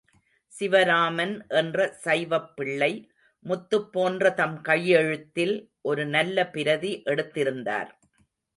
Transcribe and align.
சிவராமன் 0.53 1.33
என்ற 1.49 1.77
சைவப்பிள்ளை, 2.05 2.89
முத்துப் 3.45 3.87
போன்ற 3.91 4.31
தம் 4.31 4.57
கையெழுத்தில் 4.61 5.55
ஒரு 5.81 6.05
நல்ல 6.07 6.47
பிரதி 6.49 6.93
எடுத்திருந்தார். 7.05 7.91